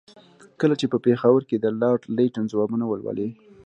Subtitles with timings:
[0.61, 3.29] کله چې په پېښور کې د لارډ لیټن ځوابونه ولولي.